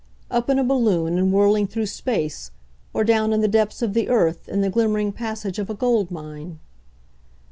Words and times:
up 0.31 0.49
in 0.49 0.57
a 0.57 0.63
balloon 0.63 1.19
and 1.19 1.31
whirling 1.31 1.67
through 1.67 1.85
space, 1.85 2.49
or 2.91 3.03
down 3.03 3.31
in 3.31 3.41
the 3.41 3.47
depths 3.47 3.83
of 3.83 3.93
the 3.93 4.09
earth, 4.09 4.49
in 4.49 4.61
the 4.61 4.69
glimmering 4.71 5.11
passages 5.11 5.59
of 5.59 5.69
a 5.69 5.75
gold 5.75 6.09
mine?" 6.09 6.57